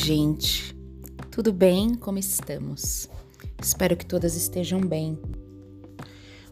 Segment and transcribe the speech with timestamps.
[0.00, 0.74] gente,
[1.30, 1.94] tudo bem?
[1.94, 3.08] Como estamos?
[3.62, 5.18] Espero que todas estejam bem.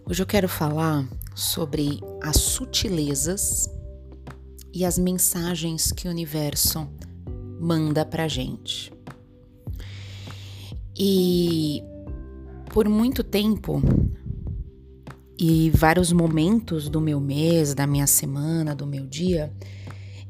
[0.05, 3.69] Hoje eu quero falar sobre as sutilezas
[4.73, 6.87] e as mensagens que o universo
[7.59, 8.93] manda pra gente.
[10.97, 11.83] E
[12.73, 13.81] por muito tempo
[15.39, 19.51] e vários momentos do meu mês, da minha semana, do meu dia,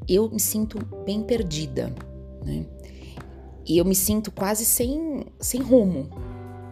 [0.08, 1.92] eu me sinto bem perdida,
[2.44, 2.77] né?
[3.68, 6.08] E eu me sinto quase sem, sem rumo,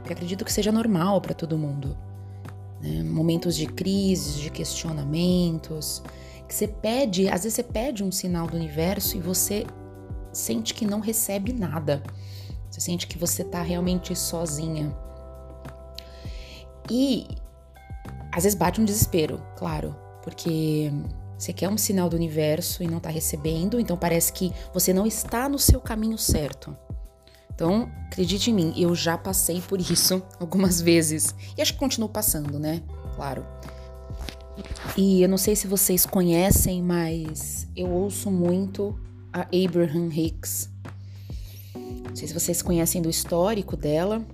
[0.02, 1.96] que acredito que seja normal para todo mundo.
[2.80, 3.02] Né?
[3.02, 6.02] Momentos de crises, de questionamentos,
[6.48, 9.66] que você pede, às vezes você pede um sinal do universo e você
[10.32, 12.02] sente que não recebe nada.
[12.70, 14.96] Você sente que você tá realmente sozinha.
[16.90, 17.26] E
[18.32, 20.90] às vezes bate um desespero, claro, porque
[21.38, 25.06] você quer um sinal do universo e não está recebendo, então parece que você não
[25.06, 26.76] está no seu caminho certo.
[27.54, 31.34] Então, acredite em mim, eu já passei por isso algumas vezes.
[31.56, 32.82] E acho que continuo passando, né?
[33.15, 33.46] Claro.
[34.96, 38.98] E eu não sei se vocês conhecem, mas eu ouço muito
[39.32, 40.71] a Abraham Hicks.
[41.74, 44.24] Não sei se vocês conhecem do histórico dela.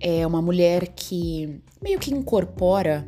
[0.00, 3.06] É uma mulher que meio que incorpora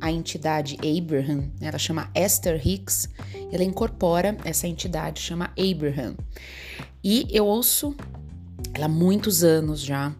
[0.00, 1.68] a entidade Abraham, né?
[1.68, 3.08] ela chama Esther Hicks,
[3.52, 6.16] ela incorpora essa entidade, chama Abraham.
[7.02, 7.94] E eu ouço
[8.74, 10.14] ela há muitos anos já.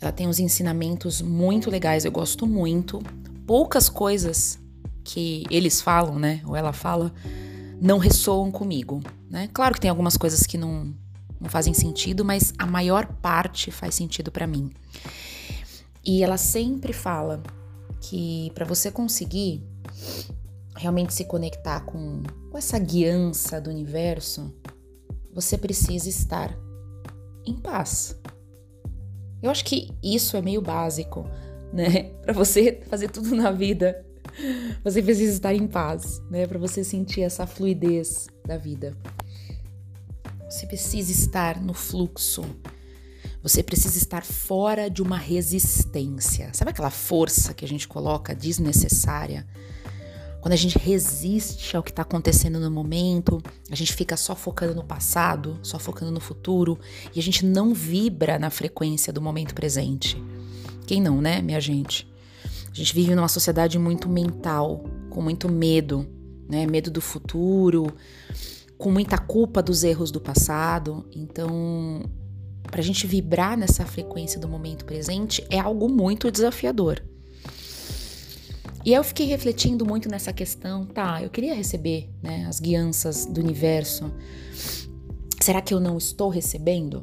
[0.00, 3.02] Ela tem uns ensinamentos muito legais, eu gosto muito.
[3.46, 4.58] Poucas coisas
[5.04, 7.12] que eles falam, né, ou ela fala,
[7.80, 9.48] não ressoam comigo, né?
[9.52, 10.92] Claro que tem algumas coisas que não,
[11.40, 14.70] não fazem sentido, mas a maior parte faz sentido para mim.
[16.04, 17.42] E ela sempre fala
[18.08, 19.62] que para você conseguir
[20.76, 24.54] realmente se conectar com, com essa guiança do universo,
[25.32, 26.56] você precisa estar
[27.44, 28.16] em paz.
[29.42, 31.26] Eu acho que isso é meio básico,
[31.72, 32.10] né?
[32.22, 34.04] Para você fazer tudo na vida,
[34.84, 36.46] você precisa estar em paz, né?
[36.46, 38.96] Para você sentir essa fluidez da vida.
[40.48, 42.44] Você precisa estar no fluxo,
[43.48, 46.50] você precisa estar fora de uma resistência.
[46.52, 49.46] Sabe aquela força que a gente coloca desnecessária?
[50.40, 53.40] Quando a gente resiste ao que está acontecendo no momento,
[53.70, 56.76] a gente fica só focando no passado, só focando no futuro
[57.14, 60.20] e a gente não vibra na frequência do momento presente.
[60.84, 62.12] Quem não, né, minha gente?
[62.68, 66.04] A gente vive numa sociedade muito mental, com muito medo,
[66.48, 66.66] né?
[66.66, 67.86] Medo do futuro,
[68.76, 71.08] com muita culpa dos erros do passado.
[71.14, 72.02] Então,
[72.70, 77.02] para a gente vibrar nessa frequência do momento presente é algo muito desafiador.
[78.84, 81.20] E eu fiquei refletindo muito nessa questão, tá?
[81.20, 84.12] Eu queria receber né, as guianças do universo.
[85.42, 87.02] Será que eu não estou recebendo?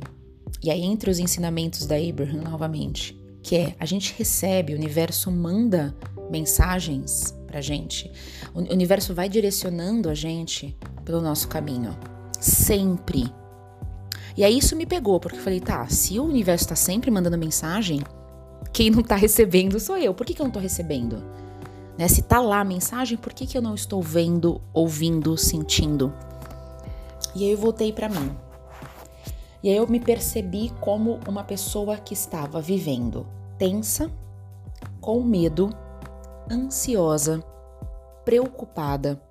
[0.64, 5.30] E aí, entre os ensinamentos da Abraham, novamente, que é a gente recebe, o universo
[5.30, 5.94] manda
[6.32, 8.10] mensagens pra gente.
[8.54, 11.98] O universo vai direcionando a gente pelo nosso caminho.
[12.40, 13.30] Sempre.
[14.36, 17.38] E aí isso me pegou, porque eu falei, tá, se o universo tá sempre mandando
[17.38, 18.02] mensagem,
[18.72, 20.14] quem não tá recebendo sou eu.
[20.14, 21.24] Por que, que eu não tô recebendo?
[21.98, 22.08] Né?
[22.08, 26.12] Se tá lá a mensagem, por que, que eu não estou vendo, ouvindo, sentindo?
[27.36, 28.36] E aí eu voltei para mim.
[29.62, 33.26] E aí eu me percebi como uma pessoa que estava vivendo
[33.58, 34.12] tensa,
[35.00, 35.70] com medo,
[36.52, 37.42] ansiosa,
[38.26, 39.22] preocupada.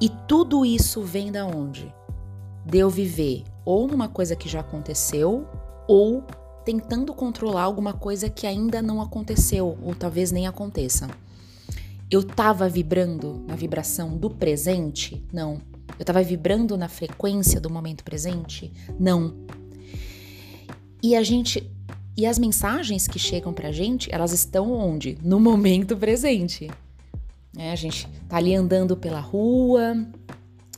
[0.00, 1.92] E tudo isso vem da onde?
[2.64, 5.46] De eu viver ou numa coisa que já aconteceu,
[5.86, 6.24] ou
[6.64, 11.08] tentando controlar alguma coisa que ainda não aconteceu, ou talvez nem aconteça.
[12.10, 15.24] Eu estava vibrando na vibração do presente?
[15.32, 15.60] Não.
[15.98, 18.72] Eu estava vibrando na frequência do momento presente?
[18.98, 19.34] Não.
[21.02, 21.70] E a gente
[22.16, 25.16] e as mensagens que chegam pra gente, elas estão onde?
[25.22, 26.70] No momento presente.
[27.56, 30.06] É, a gente tá ali andando pela rua,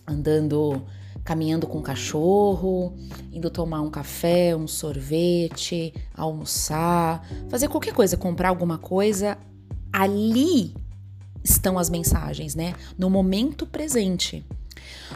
[0.07, 0.83] andando
[1.25, 2.97] caminhando com o cachorro,
[3.33, 9.39] indo tomar um café, um sorvete, almoçar, fazer qualquer coisa, comprar alguma coisa,
[9.93, 10.75] ali
[11.45, 12.75] estão as mensagens, né?
[12.99, 14.45] No momento presente.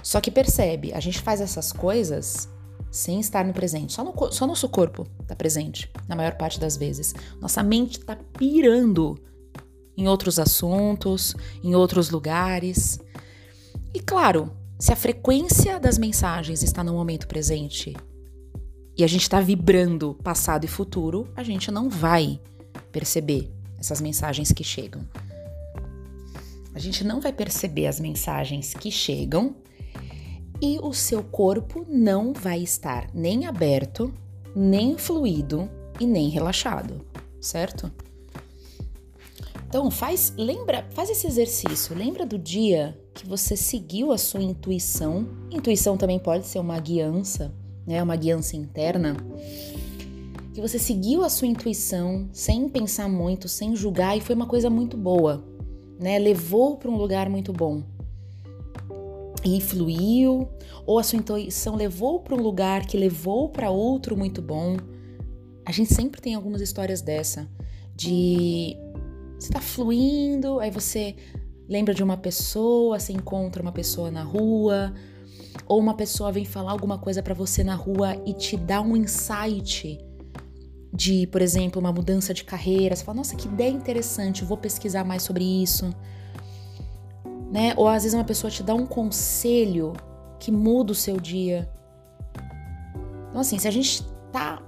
[0.03, 2.49] Só que percebe, a gente faz essas coisas
[2.91, 3.93] sem estar no presente.
[3.93, 7.15] Só, no, só nosso corpo está presente, na maior parte das vezes.
[7.41, 9.19] Nossa mente está pirando
[9.97, 12.99] em outros assuntos, em outros lugares.
[13.95, 17.97] E claro, se a frequência das mensagens está no momento presente
[18.97, 22.41] e a gente está vibrando passado e futuro, a gente não vai
[22.93, 25.07] perceber essas mensagens que chegam.
[26.75, 29.57] A gente não vai perceber as mensagens que chegam
[30.61, 34.13] e o seu corpo não vai estar nem aberto,
[34.55, 37.05] nem fluido e nem relaxado,
[37.41, 37.91] certo?
[39.77, 41.95] Então faz, lembra, faz esse exercício.
[41.95, 45.29] Lembra do dia que você seguiu a sua intuição?
[45.51, 47.55] Intuição também pode ser uma guiança,
[47.87, 48.03] né?
[48.03, 49.15] Uma guiança interna.
[50.55, 54.71] Que você seguiu a sua intuição sem pensar muito, sem julgar e foi uma coisa
[54.71, 55.45] muito boa,
[56.01, 56.19] né?
[56.19, 57.83] Levou para um lugar muito bom
[59.45, 60.49] e fluiu,
[60.87, 64.79] ou a sua intuição levou para um lugar que levou para outro muito bom.
[65.67, 67.47] A gente sempre tem algumas histórias dessa,
[67.95, 68.75] de
[69.39, 71.17] você tá fluindo, aí você
[71.69, 74.95] lembra de uma pessoa, você encontra uma pessoa na rua,
[75.67, 78.97] ou uma pessoa vem falar alguma coisa para você na rua e te dá um
[78.97, 79.99] insight
[80.93, 82.95] de, por exemplo, uma mudança de carreira.
[82.95, 85.91] Você fala, nossa, que ideia interessante, vou pesquisar mais sobre isso
[87.51, 87.73] né?
[87.77, 89.93] Ou às vezes uma pessoa te dá um conselho
[90.39, 91.69] que muda o seu dia.
[93.29, 94.63] Então, assim, se a gente tá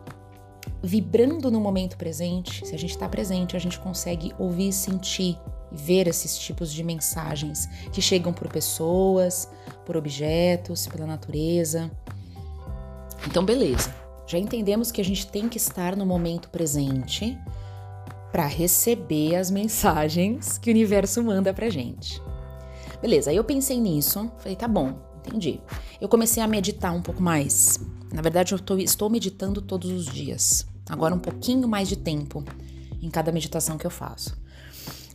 [0.83, 5.37] vibrando no momento presente, se a gente está presente, a gente consegue ouvir, sentir
[5.73, 9.49] e ver esses tipos de mensagens que chegam por pessoas,
[9.85, 11.91] por objetos, pela natureza.
[13.27, 13.95] Então, beleza.
[14.27, 17.39] Já entendemos que a gente tem que estar no momento presente
[18.31, 22.23] para receber as mensagens que o universo manda pra gente.
[23.01, 25.61] Beleza, aí eu pensei nisso, falei, tá bom, entendi.
[25.99, 27.81] Eu comecei a meditar um pouco mais.
[28.13, 30.67] Na verdade, eu tô, estou meditando todos os dias.
[30.89, 32.45] Agora um pouquinho mais de tempo
[33.03, 34.37] em cada meditação que eu faço.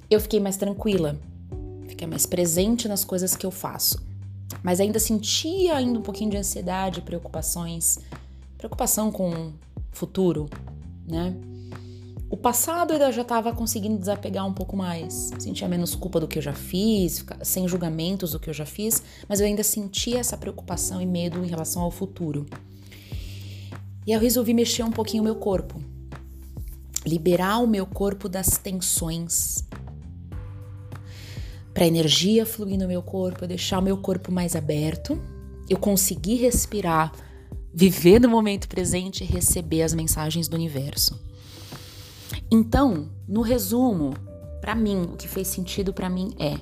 [0.09, 1.19] Eu fiquei mais tranquila,
[1.87, 4.01] fiquei mais presente nas coisas que eu faço.
[4.61, 7.97] Mas ainda sentia ainda um pouquinho de ansiedade, preocupações,
[8.57, 9.53] preocupação com o
[9.91, 10.49] futuro,
[11.07, 11.35] né?
[12.29, 16.39] O passado eu já estava conseguindo desapegar um pouco mais, sentia menos culpa do que
[16.39, 20.35] eu já fiz, sem julgamentos do que eu já fiz, mas eu ainda sentia essa
[20.35, 22.47] preocupação e medo em relação ao futuro.
[24.05, 25.81] E eu resolvi mexer um pouquinho o meu corpo,
[27.05, 29.63] liberar o meu corpo das tensões,
[31.73, 35.19] para a energia fluir no meu corpo, deixar o meu corpo mais aberto,
[35.67, 37.11] eu conseguir respirar,
[37.73, 41.19] viver no momento presente e receber as mensagens do universo.
[42.51, 44.13] Então, no resumo,
[44.61, 46.59] para mim, o que fez sentido para mim é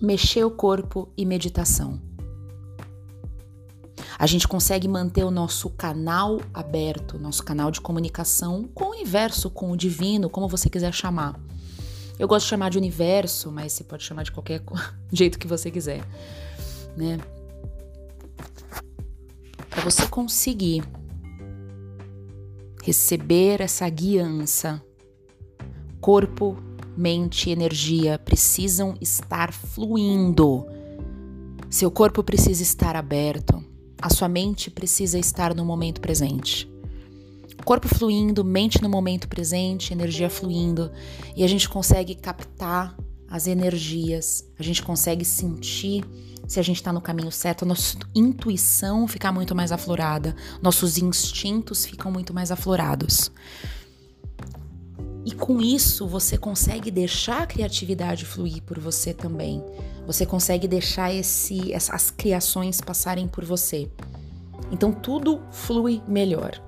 [0.00, 2.00] mexer o corpo e meditação.
[4.20, 9.48] A gente consegue manter o nosso canal aberto, nosso canal de comunicação com o universo,
[9.48, 11.40] com o divino, como você quiser chamar.
[12.18, 14.62] Eu gosto de chamar de universo, mas você pode chamar de qualquer
[15.10, 16.04] jeito que você quiser,
[16.94, 17.18] né?
[19.70, 20.84] Para você conseguir
[22.82, 24.84] receber essa guiança
[25.98, 26.56] Corpo,
[26.94, 30.66] mente e energia precisam estar fluindo.
[31.70, 33.69] Seu corpo precisa estar aberto.
[34.02, 36.70] A sua mente precisa estar no momento presente.
[37.64, 40.90] Corpo fluindo, mente no momento presente, energia fluindo,
[41.36, 42.96] e a gente consegue captar
[43.28, 46.04] as energias, a gente consegue sentir
[46.48, 50.98] se a gente está no caminho certo, a nossa intuição fica muito mais aflorada, nossos
[50.98, 53.30] instintos ficam muito mais aflorados.
[55.24, 59.62] E com isso você consegue deixar a criatividade fluir por você também.
[60.06, 63.90] Você consegue deixar esse, essas criações passarem por você.
[64.70, 66.60] Então tudo flui melhor.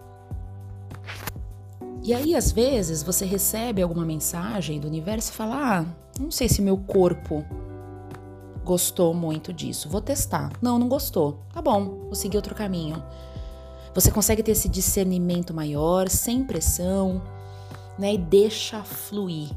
[2.04, 5.86] E aí, às vezes, você recebe alguma mensagem do universo e fala: Ah,
[6.18, 7.44] não sei se meu corpo
[8.64, 10.50] gostou muito disso, vou testar.
[10.60, 11.44] Não, não gostou.
[11.52, 13.02] Tá bom, vou seguir outro caminho.
[13.94, 17.22] Você consegue ter esse discernimento maior, sem pressão
[17.98, 18.14] né?
[18.14, 19.50] E deixa fluir.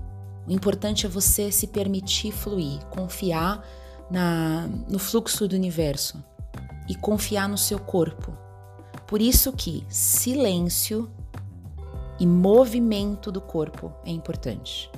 [0.48, 3.66] O importante é você se permitir fluir, confiar
[4.10, 6.24] na, no fluxo do universo
[6.88, 8.38] e confiar no seu corpo.
[9.08, 11.10] Por isso que silêncio
[12.20, 14.90] e movimento do corpo é importante.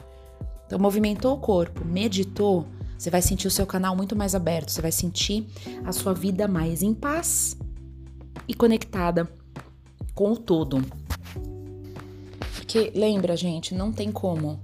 [0.66, 2.68] Então, movimentou o corpo, meditou,
[2.98, 5.48] você vai sentir o seu canal muito mais aberto, você vai sentir
[5.86, 7.58] a sua vida mais em paz
[8.48, 9.32] e conectada
[10.14, 10.84] com o todo.
[12.68, 14.60] Porque lembra, gente, não tem como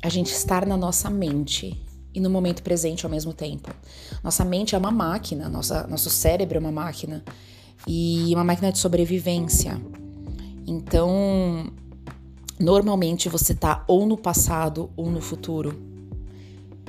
[0.00, 1.76] a gente estar na nossa mente
[2.14, 3.74] e no momento presente ao mesmo tempo.
[4.22, 7.24] Nossa mente é uma máquina, nossa, nosso cérebro é uma máquina
[7.88, 9.76] e uma máquina de sobrevivência.
[10.64, 11.72] Então,
[12.56, 15.76] normalmente você tá ou no passado ou no futuro.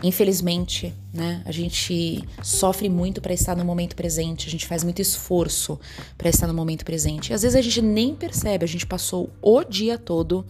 [0.02, 5.02] Infelizmente, né, a gente sofre muito para estar no momento presente, a gente faz muito
[5.02, 5.78] esforço
[6.18, 7.32] para estar no momento presente.
[7.32, 10.46] E às vezes a gente nem percebe, a gente passou o dia todo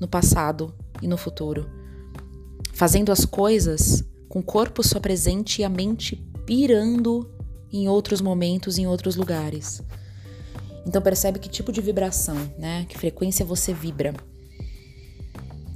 [0.00, 1.68] no passado e no futuro,
[2.72, 7.30] fazendo as coisas com o corpo só presente e a mente pirando
[7.70, 9.82] em outros momentos, em outros lugares.
[10.86, 12.86] Então percebe que tipo de vibração, né?
[12.88, 14.14] Que frequência você vibra.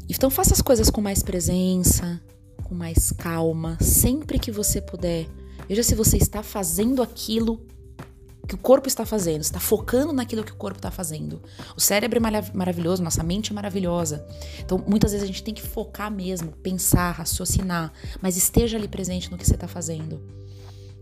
[0.09, 2.21] Então faça as coisas com mais presença,
[2.71, 5.27] com mais calma, sempre que você puder.
[5.69, 7.67] Veja se você está fazendo aquilo
[8.47, 11.43] que o corpo está fazendo, está focando naquilo que o corpo está fazendo.
[11.77, 14.25] O cérebro é maravilhoso, nossa mente é maravilhosa.
[14.61, 19.33] Então, muitas vezes a gente tem que focar mesmo, pensar, raciocinar, mas esteja ali presente
[19.33, 20.23] no que você está fazendo.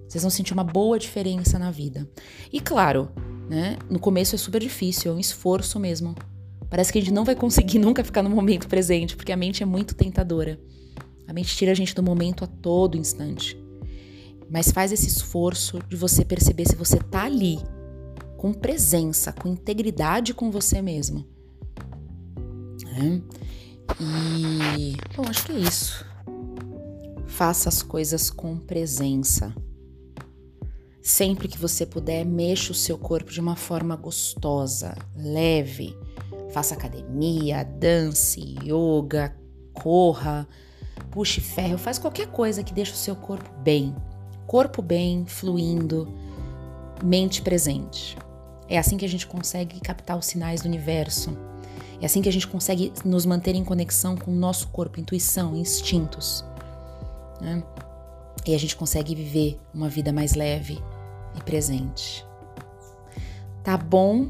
[0.08, 2.08] Vocês vão sentir uma boa diferença na vida.
[2.50, 3.10] E claro,
[3.46, 3.76] né?
[3.90, 6.14] No começo é super difícil, é um esforço mesmo.
[6.70, 9.62] Parece que a gente não vai conseguir nunca ficar no momento presente, porque a mente
[9.62, 10.58] é muito tentadora.
[11.28, 13.62] A mente tira a gente do momento a todo instante.
[14.50, 17.58] Mas faz esse esforço de você perceber se você tá ali,
[18.38, 21.26] com presença, com integridade com você mesmo.
[22.96, 23.20] É.
[24.00, 26.02] E, bom, acho que é isso.
[27.26, 29.54] Faça as coisas com presença.
[31.02, 35.94] Sempre que você puder, mexa o seu corpo de uma forma gostosa, leve.
[36.52, 39.36] Faça academia, dance, yoga,
[39.74, 40.48] corra,
[41.18, 43.92] puxe ferro, faz qualquer coisa que deixe o seu corpo bem
[44.48, 46.08] corpo bem, fluindo,
[47.04, 48.16] mente presente.
[48.66, 51.36] É assim que a gente consegue captar os sinais do universo.
[52.00, 55.54] É assim que a gente consegue nos manter em conexão com o nosso corpo, intuição,
[55.54, 56.44] instintos.
[57.40, 57.62] Né?
[58.46, 60.82] E a gente consegue viver uma vida mais leve
[61.36, 62.24] e presente.
[63.62, 64.28] Tá bom?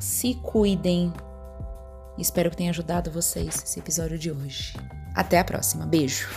[0.00, 1.12] Se cuidem.
[2.18, 4.74] Espero que tenha ajudado vocês esse episódio de hoje.
[5.16, 5.86] Até a próxima.
[5.86, 6.28] Beijo.